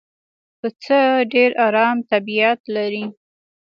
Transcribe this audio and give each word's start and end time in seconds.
پسه 0.59 0.99
ډېر 1.33 1.51
آرام 1.67 1.97
طبیعت 2.11 2.59
لري. 2.75 3.03